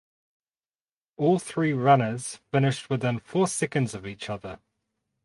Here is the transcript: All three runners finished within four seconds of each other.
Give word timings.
All 1.17 1.37
three 1.37 1.73
runners 1.73 2.39
finished 2.51 2.89
within 2.89 3.19
four 3.19 3.47
seconds 3.47 3.93
of 3.93 4.07
each 4.07 4.31
other. 4.31 4.57